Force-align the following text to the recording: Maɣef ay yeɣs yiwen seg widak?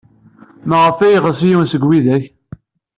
Maɣef 0.67 0.99
ay 0.99 1.11
yeɣs 1.13 1.39
yiwen 1.47 1.67
seg 1.69 1.83
widak? 1.87 2.23